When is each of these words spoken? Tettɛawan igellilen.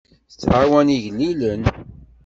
Tettɛawan 0.31 0.93
igellilen. 0.95 1.63